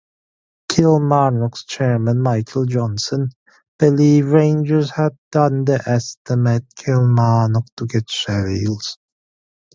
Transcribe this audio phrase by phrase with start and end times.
[0.67, 3.29] Kilmarnock's chairman Michael Johnson
[3.77, 8.97] believes Rangers had underestimate Kilmarnock to get Shiels.